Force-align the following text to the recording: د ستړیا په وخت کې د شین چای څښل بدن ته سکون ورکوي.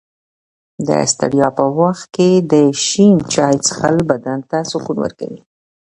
د 0.87 0.89
ستړیا 1.11 1.47
په 1.57 1.65
وخت 1.79 2.05
کې 2.15 2.29
د 2.51 2.53
شین 2.85 3.15
چای 3.33 3.55
څښل 3.65 3.95
بدن 4.09 4.39
ته 4.49 4.57
سکون 4.71 4.97
ورکوي. 5.01 5.41